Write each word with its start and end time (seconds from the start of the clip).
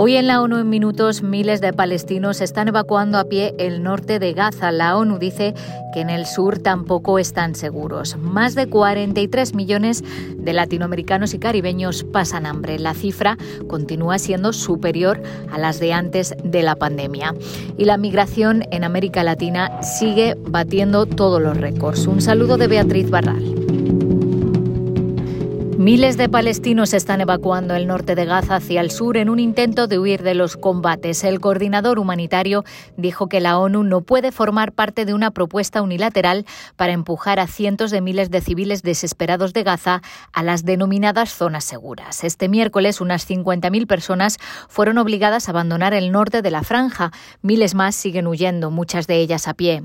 Hoy 0.00 0.14
en 0.14 0.28
la 0.28 0.40
ONU 0.40 0.58
en 0.58 0.70
minutos 0.70 1.24
miles 1.24 1.60
de 1.60 1.72
palestinos 1.72 2.40
están 2.40 2.68
evacuando 2.68 3.18
a 3.18 3.24
pie 3.24 3.56
el 3.58 3.82
norte 3.82 4.20
de 4.20 4.32
Gaza. 4.32 4.70
La 4.70 4.96
ONU 4.96 5.18
dice 5.18 5.54
que 5.92 6.02
en 6.02 6.08
el 6.08 6.24
sur 6.24 6.60
tampoco 6.60 7.18
están 7.18 7.56
seguros. 7.56 8.16
Más 8.16 8.54
de 8.54 8.68
43 8.68 9.56
millones 9.56 10.04
de 10.36 10.52
latinoamericanos 10.52 11.34
y 11.34 11.40
caribeños 11.40 12.04
pasan 12.04 12.46
hambre. 12.46 12.78
La 12.78 12.94
cifra 12.94 13.38
continúa 13.66 14.20
siendo 14.20 14.52
superior 14.52 15.20
a 15.50 15.58
las 15.58 15.80
de 15.80 15.92
antes 15.92 16.32
de 16.44 16.62
la 16.62 16.76
pandemia. 16.76 17.34
Y 17.76 17.84
la 17.84 17.96
migración 17.96 18.66
en 18.70 18.84
América 18.84 19.24
Latina 19.24 19.82
sigue 19.82 20.36
batiendo 20.38 21.06
todos 21.06 21.42
los 21.42 21.56
récords. 21.56 22.06
Un 22.06 22.20
saludo 22.20 22.56
de 22.56 22.68
Beatriz 22.68 23.10
Barral. 23.10 23.97
Miles 25.88 26.18
de 26.18 26.28
palestinos 26.28 26.92
están 26.92 27.22
evacuando 27.22 27.74
el 27.74 27.86
norte 27.86 28.14
de 28.14 28.26
Gaza 28.26 28.56
hacia 28.56 28.82
el 28.82 28.90
sur 28.90 29.16
en 29.16 29.30
un 29.30 29.40
intento 29.40 29.86
de 29.86 29.98
huir 29.98 30.22
de 30.22 30.34
los 30.34 30.58
combates. 30.58 31.24
El 31.24 31.40
coordinador 31.40 31.98
humanitario 31.98 32.62
dijo 32.98 33.30
que 33.30 33.40
la 33.40 33.56
ONU 33.58 33.84
no 33.84 34.02
puede 34.02 34.30
formar 34.30 34.72
parte 34.72 35.06
de 35.06 35.14
una 35.14 35.30
propuesta 35.30 35.80
unilateral 35.80 36.44
para 36.76 36.92
empujar 36.92 37.40
a 37.40 37.46
cientos 37.46 37.90
de 37.90 38.02
miles 38.02 38.30
de 38.30 38.42
civiles 38.42 38.82
desesperados 38.82 39.54
de 39.54 39.62
Gaza 39.62 40.02
a 40.34 40.42
las 40.42 40.66
denominadas 40.66 41.30
zonas 41.30 41.64
seguras. 41.64 42.22
Este 42.22 42.50
miércoles 42.50 43.00
unas 43.00 43.26
50.000 43.26 43.86
personas 43.86 44.36
fueron 44.68 44.98
obligadas 44.98 45.48
a 45.48 45.52
abandonar 45.52 45.94
el 45.94 46.12
norte 46.12 46.42
de 46.42 46.50
la 46.50 46.64
franja. 46.64 47.12
Miles 47.40 47.74
más 47.74 47.94
siguen 47.94 48.26
huyendo, 48.26 48.70
muchas 48.70 49.06
de 49.06 49.22
ellas 49.22 49.48
a 49.48 49.54
pie. 49.54 49.84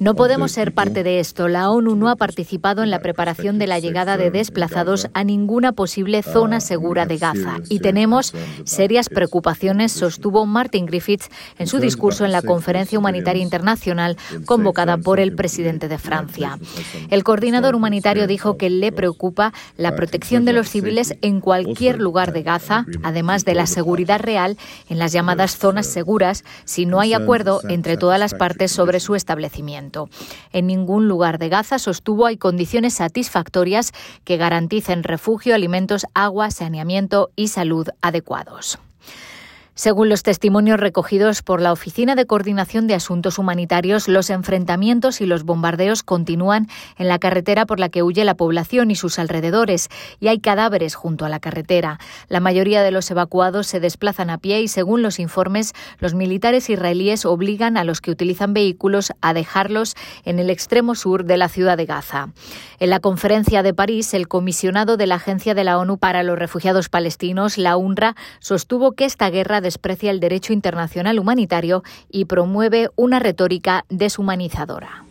No 0.00 0.14
podemos 0.14 0.52
ser 0.52 0.72
parte 0.72 1.02
de 1.02 1.20
esto. 1.20 1.46
La 1.46 1.70
ONU 1.70 1.94
no 1.94 2.08
ha 2.08 2.16
participado 2.16 2.82
en 2.82 2.88
la 2.88 3.00
preparación 3.00 3.58
de 3.58 3.66
la 3.66 3.78
llegada 3.80 4.16
de 4.16 4.30
desplazados 4.30 5.08
a 5.12 5.24
ninguna 5.24 5.72
posible 5.72 6.22
zona 6.22 6.60
segura 6.60 7.04
de 7.04 7.18
Gaza. 7.18 7.58
Y 7.68 7.80
tenemos 7.80 8.32
serias 8.64 9.10
preocupaciones, 9.10 9.92
sostuvo 9.92 10.46
Martin 10.46 10.86
Griffiths 10.86 11.28
en 11.58 11.66
su 11.66 11.80
discurso 11.80 12.24
en 12.24 12.32
la 12.32 12.40
Conferencia 12.40 12.98
Humanitaria 12.98 13.42
Internacional 13.42 14.16
convocada 14.46 14.96
por 14.96 15.20
el 15.20 15.34
presidente 15.34 15.86
de 15.86 15.98
Francia. 15.98 16.58
El 17.10 17.22
coordinador 17.22 17.74
humanitario 17.74 18.26
dijo 18.26 18.56
que 18.56 18.70
le 18.70 18.92
preocupa 18.92 19.52
la 19.76 19.94
protección 19.96 20.46
de 20.46 20.54
los 20.54 20.70
civiles 20.70 21.14
en 21.20 21.42
cualquier 21.42 22.00
lugar 22.00 22.32
de 22.32 22.42
Gaza, 22.42 22.86
además 23.02 23.44
de 23.44 23.54
la 23.54 23.66
seguridad 23.66 24.20
real 24.20 24.56
en 24.88 24.98
las 24.98 25.12
llamadas 25.12 25.58
zonas 25.58 25.86
seguras, 25.86 26.42
si 26.64 26.86
no 26.86 27.00
hay 27.00 27.12
acuerdo 27.12 27.60
entre 27.68 27.98
todas 27.98 28.18
las 28.18 28.32
partes 28.32 28.72
sobre 28.72 28.98
su 28.98 29.14
establecimiento. 29.14 29.89
En 30.52 30.66
ningún 30.66 31.08
lugar 31.08 31.38
de 31.38 31.48
Gaza 31.48 31.78
sostuvo 31.78 32.26
hay 32.26 32.36
condiciones 32.36 32.94
satisfactorias 32.94 33.92
que 34.24 34.36
garanticen 34.36 35.02
refugio, 35.02 35.54
alimentos, 35.54 36.06
agua, 36.14 36.50
saneamiento 36.50 37.30
y 37.36 37.48
salud 37.48 37.88
adecuados. 38.00 38.78
Según 39.80 40.10
los 40.10 40.22
testimonios 40.22 40.78
recogidos 40.78 41.40
por 41.40 41.62
la 41.62 41.72
Oficina 41.72 42.14
de 42.14 42.26
Coordinación 42.26 42.86
de 42.86 42.92
Asuntos 42.92 43.38
Humanitarios, 43.38 44.08
los 44.08 44.28
enfrentamientos 44.28 45.22
y 45.22 45.24
los 45.24 45.44
bombardeos 45.44 46.02
continúan 46.02 46.68
en 46.98 47.08
la 47.08 47.18
carretera 47.18 47.64
por 47.64 47.80
la 47.80 47.88
que 47.88 48.02
huye 48.02 48.26
la 48.26 48.34
población 48.34 48.90
y 48.90 48.94
sus 48.94 49.18
alrededores, 49.18 49.88
y 50.20 50.28
hay 50.28 50.38
cadáveres 50.38 50.96
junto 50.96 51.24
a 51.24 51.30
la 51.30 51.40
carretera. 51.40 51.98
La 52.28 52.40
mayoría 52.40 52.82
de 52.82 52.90
los 52.90 53.10
evacuados 53.10 53.68
se 53.68 53.80
desplazan 53.80 54.28
a 54.28 54.36
pie 54.36 54.60
y, 54.60 54.68
según 54.68 55.00
los 55.00 55.18
informes, 55.18 55.72
los 55.98 56.12
militares 56.12 56.68
israelíes 56.68 57.24
obligan 57.24 57.78
a 57.78 57.84
los 57.84 58.02
que 58.02 58.10
utilizan 58.10 58.52
vehículos 58.52 59.14
a 59.22 59.32
dejarlos 59.32 59.94
en 60.26 60.40
el 60.40 60.50
extremo 60.50 60.94
sur 60.94 61.24
de 61.24 61.38
la 61.38 61.48
ciudad 61.48 61.78
de 61.78 61.86
Gaza. 61.86 62.28
En 62.80 62.90
la 62.90 63.00
conferencia 63.00 63.62
de 63.62 63.72
París, 63.72 64.12
el 64.12 64.28
comisionado 64.28 64.98
de 64.98 65.06
la 65.06 65.14
Agencia 65.14 65.54
de 65.54 65.64
la 65.64 65.78
ONU 65.78 65.96
para 65.96 66.22
los 66.22 66.38
Refugiados 66.38 66.90
Palestinos, 66.90 67.56
la 67.56 67.78
UNRWA, 67.78 68.14
sostuvo 68.40 68.92
que 68.92 69.06
esta 69.06 69.30
guerra 69.30 69.62
desprecia 69.70 70.10
el 70.10 70.18
derecho 70.18 70.52
internacional 70.52 71.20
humanitario 71.20 71.84
y 72.10 72.24
promueve 72.24 72.88
una 72.96 73.20
retórica 73.20 73.84
deshumanizadora. 73.88 75.04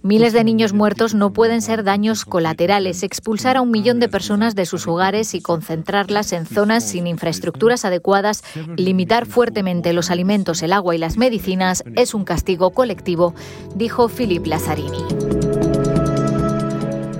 Miles 0.00 0.32
de 0.32 0.42
niños 0.42 0.72
muertos 0.72 1.14
no 1.14 1.34
pueden 1.34 1.60
ser 1.60 1.84
daños 1.84 2.24
colaterales. 2.24 3.02
Expulsar 3.02 3.58
a 3.58 3.60
un 3.60 3.70
millón 3.70 4.00
de 4.00 4.08
personas 4.08 4.54
de 4.54 4.64
sus 4.64 4.86
hogares 4.86 5.34
y 5.34 5.42
concentrarlas 5.42 6.32
en 6.32 6.46
zonas 6.46 6.88
sin 6.88 7.06
infraestructuras 7.06 7.84
adecuadas, 7.84 8.42
limitar 8.76 9.26
fuertemente 9.26 9.92
los 9.92 10.10
alimentos, 10.10 10.62
el 10.62 10.72
agua 10.72 10.94
y 10.94 10.98
las 10.98 11.18
medicinas 11.18 11.84
es 11.94 12.14
un 12.14 12.24
castigo 12.24 12.70
colectivo, 12.70 13.34
dijo 13.76 14.08
Philip 14.08 14.46
Lazzarini. 14.46 15.43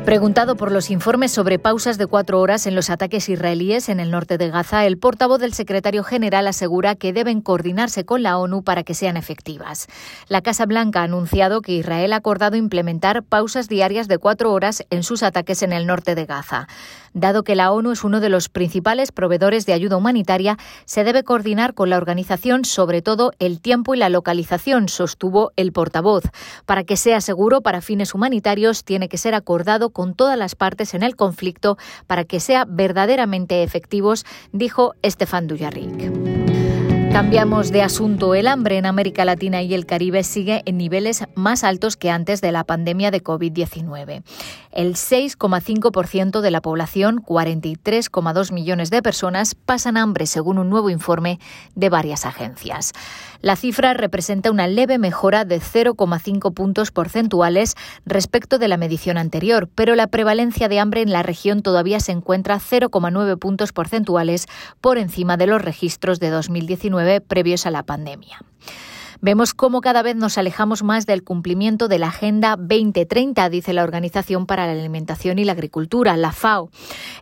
Preguntado 0.04 0.54
por 0.54 0.70
los 0.70 0.90
informes 0.90 1.32
sobre 1.32 1.58
pausas 1.58 1.96
de 1.96 2.06
cuatro 2.06 2.38
horas 2.38 2.66
en 2.66 2.74
los 2.74 2.90
ataques 2.90 3.30
israelíes 3.30 3.88
en 3.88 4.00
el 4.00 4.10
norte 4.10 4.36
de 4.36 4.50
Gaza, 4.50 4.84
el 4.84 4.98
portavoz 4.98 5.40
del 5.40 5.54
secretario 5.54 6.04
general 6.04 6.46
asegura 6.46 6.94
que 6.94 7.14
deben 7.14 7.40
coordinarse 7.40 8.04
con 8.04 8.22
la 8.22 8.36
ONU 8.36 8.62
para 8.62 8.82
que 8.82 8.92
sean 8.92 9.16
efectivas. 9.16 9.86
La 10.28 10.42
Casa 10.42 10.66
Blanca 10.66 11.00
ha 11.00 11.04
anunciado 11.04 11.62
que 11.62 11.72
Israel 11.72 12.12
ha 12.12 12.16
acordado 12.16 12.58
implementar 12.58 13.22
pausas 13.22 13.66
diarias 13.66 14.06
de 14.06 14.18
cuatro 14.18 14.52
horas 14.52 14.84
en 14.90 15.04
sus 15.04 15.22
ataques 15.22 15.62
en 15.62 15.72
el 15.72 15.86
norte 15.86 16.14
de 16.14 16.26
Gaza. 16.26 16.68
Dado 17.14 17.42
que 17.42 17.54
la 17.54 17.72
ONU 17.72 17.92
es 17.92 18.04
uno 18.04 18.20
de 18.20 18.28
los 18.28 18.48
principales 18.48 19.10
proveedores 19.10 19.64
de 19.64 19.72
ayuda 19.72 19.96
humanitaria, 19.96 20.58
se 20.84 21.04
debe 21.04 21.22
coordinar 21.22 21.72
con 21.72 21.88
la 21.88 21.96
organización 21.96 22.66
sobre 22.66 23.00
todo 23.00 23.32
el 23.38 23.60
tiempo 23.60 23.94
y 23.94 23.98
la 23.98 24.10
localización, 24.10 24.88
sostuvo 24.88 25.52
el 25.56 25.72
portavoz. 25.72 26.24
Para 26.66 26.84
que 26.84 26.98
sea 26.98 27.22
seguro 27.22 27.62
para 27.62 27.80
fines 27.80 28.14
humanitarios, 28.14 28.84
tiene 28.84 29.08
que 29.08 29.16
ser 29.16 29.34
acordado 29.34 29.93
con 29.94 30.12
todas 30.14 30.36
las 30.36 30.54
partes 30.54 30.92
en 30.92 31.02
el 31.02 31.16
conflicto 31.16 31.78
para 32.06 32.24
que 32.24 32.40
sea 32.40 32.66
verdaderamente 32.68 33.62
efectivos, 33.62 34.26
dijo 34.52 34.94
Estefan 35.00 35.46
Dujarric. 35.46 36.23
Cambiamos 37.14 37.70
de 37.70 37.80
asunto. 37.80 38.34
El 38.34 38.48
hambre 38.48 38.76
en 38.76 38.86
América 38.86 39.24
Latina 39.24 39.62
y 39.62 39.72
el 39.72 39.86
Caribe 39.86 40.24
sigue 40.24 40.62
en 40.66 40.76
niveles 40.76 41.22
más 41.36 41.62
altos 41.62 41.96
que 41.96 42.10
antes 42.10 42.40
de 42.40 42.50
la 42.50 42.64
pandemia 42.64 43.12
de 43.12 43.22
COVID-19. 43.22 44.24
El 44.72 44.94
6,5% 44.96 46.40
de 46.40 46.50
la 46.50 46.60
población, 46.60 47.22
43,2 47.22 48.52
millones 48.52 48.90
de 48.90 49.00
personas, 49.00 49.54
pasan 49.54 49.96
hambre, 49.96 50.26
según 50.26 50.58
un 50.58 50.68
nuevo 50.68 50.90
informe 50.90 51.38
de 51.76 51.88
varias 51.88 52.26
agencias. 52.26 52.90
La 53.40 53.54
cifra 53.54 53.94
representa 53.94 54.50
una 54.50 54.66
leve 54.66 54.98
mejora 54.98 55.44
de 55.44 55.60
0,5 55.60 56.52
puntos 56.52 56.90
porcentuales 56.90 57.76
respecto 58.04 58.58
de 58.58 58.66
la 58.66 58.76
medición 58.76 59.18
anterior, 59.18 59.68
pero 59.72 59.94
la 59.94 60.08
prevalencia 60.08 60.66
de 60.66 60.80
hambre 60.80 61.02
en 61.02 61.12
la 61.12 61.22
región 61.22 61.62
todavía 61.62 62.00
se 62.00 62.10
encuentra 62.10 62.58
0,9 62.58 63.38
puntos 63.38 63.72
porcentuales 63.72 64.46
por 64.80 64.98
encima 64.98 65.36
de 65.36 65.46
los 65.46 65.62
registros 65.62 66.18
de 66.18 66.30
2019 66.30 67.03
previos 67.20 67.66
a 67.66 67.70
la 67.70 67.82
pandemia. 67.82 68.38
Vemos 69.24 69.54
cómo 69.54 69.80
cada 69.80 70.02
vez 70.02 70.16
nos 70.16 70.36
alejamos 70.36 70.82
más 70.82 71.06
del 71.06 71.24
cumplimiento 71.24 71.88
de 71.88 71.98
la 71.98 72.08
Agenda 72.08 72.56
2030, 72.58 73.48
dice 73.48 73.72
la 73.72 73.82
Organización 73.82 74.44
para 74.44 74.66
la 74.66 74.72
Alimentación 74.72 75.38
y 75.38 75.44
la 75.44 75.52
Agricultura, 75.52 76.14
la 76.18 76.30
FAO. 76.30 76.68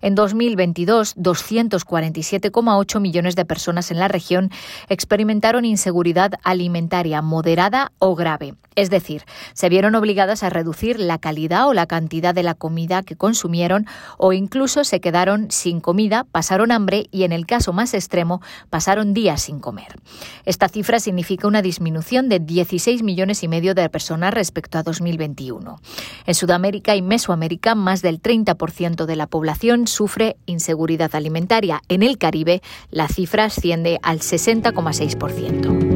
En 0.01 0.17
2022, 0.17 1.15
247,8 1.15 2.99
millones 2.99 3.37
de 3.37 3.45
personas 3.45 3.93
en 3.93 4.01
la 4.01 4.09
región 4.09 4.51
experimentaron 4.89 5.65
inseguridad 5.65 6.33
alimentaria 6.43 7.23
moderada 7.23 7.93
o 8.01 8.17
grave. 8.17 8.57
Es 8.75 8.89
decir, 8.91 9.23
se 9.53 9.69
vieron 9.69 9.95
obligadas 9.95 10.43
a 10.43 10.51
reducir 10.51 10.99
la 10.99 11.19
calidad 11.19 11.69
o 11.69 11.75
la 11.75 11.87
cantidad 11.87 12.35
de 12.35 12.43
la 12.43 12.55
comida 12.55 13.03
que 13.03 13.17
consumieron 13.17 13.87
o 14.17 14.33
incluso 14.33 14.85
se 14.85 15.01
quedaron 15.01 15.51
sin 15.51 15.81
comida, 15.81 16.25
pasaron 16.25 16.73
hambre 16.73 17.07
y 17.11 17.25
en 17.25 17.33
el 17.33 17.47
caso 17.47 17.73
más 17.73 17.93
extremo 17.93 18.41
pasaron 18.71 19.13
días 19.13 19.43
sin 19.43 19.61
comer. 19.61 20.01
Esta 20.47 20.69
cifra 20.69 21.01
significa 21.01 21.47
una 21.47 21.61
disminución 21.93 22.31
de 22.31 22.41
16 22.41 23.03
millones 23.03 23.43
y 23.43 23.49
medio 23.49 23.75
de 23.75 23.87
personas 23.91 24.33
respecto 24.33 24.79
a 24.79 24.83
2021. 24.83 25.79
En 26.25 26.35
Sudamérica 26.35 26.97
y 26.97 27.03
Mesoamérica, 27.03 27.75
más 27.75 28.01
del 28.01 28.23
30% 28.23 29.05
de 29.05 29.17
la 29.17 29.27
población 29.27 29.87
sufre 29.87 30.37
inseguridad 30.47 31.15
alimentaria. 31.15 31.83
En 31.89 32.03
el 32.03 32.17
Caribe, 32.17 32.63
la 32.91 33.09
cifra 33.09 33.45
asciende 33.45 33.99
al 34.03 34.21
60,6%. 34.21 35.92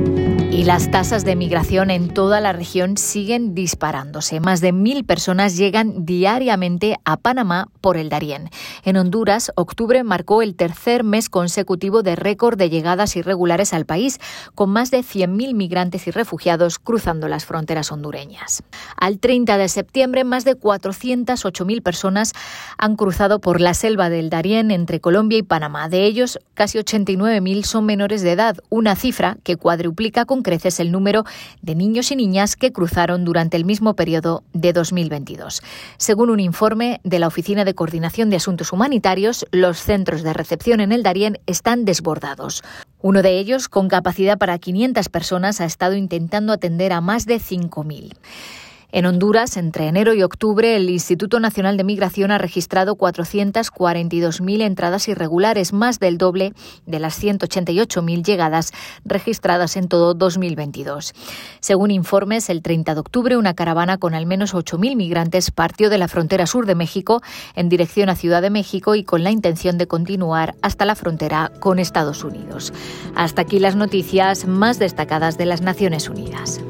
Y 0.57 0.65
las 0.65 0.91
tasas 0.91 1.27
de 1.27 1.37
migración 1.37 1.91
en 1.91 2.09
toda 2.09 2.41
la 2.41 2.55
región 2.55 2.97
siguen 2.97 3.55
disparándose. 3.55 4.41
Más 4.41 4.63
de 4.63 4.73
mil 4.73 5.05
personas 5.05 5.59
llegan 5.59 6.07
diariamente 6.07 6.97
a 7.05 7.19
Panamá 7.19 7.69
por 7.83 7.99
el 7.99 8.09
Darién. 8.09 8.49
En 8.83 8.97
Honduras, 8.97 9.53
octubre 9.55 10.03
marcó 10.03 10.41
el 10.41 10.57
tercer 10.57 11.05
mes 11.05 11.29
consecutivo 11.29 12.03
de 12.03 12.17
récord 12.17 12.57
de 12.57 12.71
llegadas 12.71 13.17
irregulares 13.17 13.75
al 13.75 13.85
país, 13.85 14.19
con 14.55 14.71
más 14.71 14.91
de 14.91 15.01
100.000 15.01 15.53
migrantes 15.53 16.07
y 16.07 16.11
refugiados 16.11 16.79
cruzando 16.79 17.29
las 17.29 17.45
fronteras 17.45 17.93
hondureñas. 17.93 18.63
Al 18.97 19.19
30 19.19 19.59
de 19.59 19.69
septiembre, 19.69 20.25
más 20.25 20.47
de 20.47 20.59
408.000 20.59 21.83
personas 21.83 22.33
han 22.79 22.97
cruzado 22.97 23.43
por 23.43 23.61
la 23.61 23.75
selva 23.75 24.09
del 24.09 24.31
Darién 24.31 24.71
entre 24.71 25.01
Colombia 25.01 25.37
y 25.37 25.43
Panamá. 25.43 25.91
De 25.91 26.07
ellos, 26.07 26.39
casi 26.55 26.79
89.000 26.79 27.63
son 27.65 27.85
menores 27.85 28.23
de 28.23 28.33
edad, 28.33 28.57
una 28.71 28.97
cifra 28.97 29.37
que 29.45 29.57
cuadruplica 29.57 30.25
con 30.25 30.46
creces 30.47 30.79
el 30.79 30.93
número 30.93 31.25
de 31.61 31.75
niños 31.75 32.13
y 32.13 32.17
niñas 32.17 32.55
que 32.55 32.71
cruzaron 32.71 33.25
durante 33.25 33.57
el 33.57 33.65
mismo 33.65 33.97
periodo 33.97 34.45
de 34.53 34.73
2022. 34.73 35.61
Según 35.97 36.31
un 36.31 36.39
informe 36.39 37.01
de 37.03 37.19
la 37.19 37.27
Oficina 37.27 37.65
de 37.65 37.75
Coordinación 37.75 38.31
de 38.31 38.37
Asuntos 38.37 38.73
Humanitarios, 38.73 39.45
los 39.51 39.79
centros 39.79 40.23
de 40.23 40.33
recepción 40.33 40.79
en 40.79 40.93
el 40.93 41.03
Darién 41.03 41.41
están 41.47 41.85
desbordados. 41.85 42.63
Uno 43.03 43.23
de 43.23 43.41
ellos, 43.41 43.69
con 43.69 43.89
capacidad 43.89 44.39
para 44.39 44.57
500 44.61 45.09
personas, 45.09 45.61
ha 45.61 45.65
estado 45.65 45.97
intentando 45.97 46.53
atender 46.53 46.93
a 46.93 47.01
más 47.01 47.27
de 47.27 47.41
5.000. 47.41 48.15
En 48.97 49.05
Honduras, 49.05 49.59
entre 49.59 49.89
enero 49.89 50.15
y 50.15 50.23
octubre, 50.23 50.75
el 50.75 50.89
Instituto 50.89 51.39
Nacional 51.39 51.77
de 51.77 51.85
Migración 51.85 52.31
ha 52.31 52.39
registrado 52.39 52.97
442.000 52.97 54.63
entradas 54.63 55.07
irregulares, 55.09 55.75
más 55.75 56.01
del 56.01 56.17
doble 56.17 56.55
de 56.87 56.99
las 56.99 57.23
188.000 57.23 58.25
llegadas 58.25 58.73
registradas 59.05 59.77
en 59.77 59.89
todo 59.89 60.15
2022. 60.15 61.13
Según 61.61 61.91
informes, 61.91 62.49
el 62.49 62.63
30 62.63 62.95
de 62.95 63.01
octubre, 63.01 63.37
una 63.37 63.53
caravana 63.53 63.99
con 63.99 64.15
al 64.15 64.25
menos 64.25 64.55
8.000 64.55 64.97
migrantes 64.97 65.51
partió 65.51 65.91
de 65.91 65.99
la 65.99 66.09
frontera 66.09 66.47
sur 66.47 66.65
de 66.65 66.75
México 66.75 67.21
en 67.55 67.69
dirección 67.69 68.09
a 68.09 68.17
Ciudad 68.17 68.41
de 68.41 68.49
México 68.49 68.95
y 68.95 69.05
con 69.05 69.23
la 69.23 69.31
intención 69.31 69.77
de 69.77 69.87
continuar 69.87 70.55
hasta 70.63 70.87
la 70.87 70.95
frontera 70.95 71.53
con 71.61 71.79
Estados 71.79 72.25
Unidos. 72.25 72.73
Hasta 73.15 73.43
aquí 73.43 73.59
las 73.59 73.77
noticias 73.77 74.47
más 74.47 74.79
destacadas 74.79 75.37
de 75.37 75.45
las 75.45 75.61
Naciones 75.61 76.09
Unidas. 76.09 76.63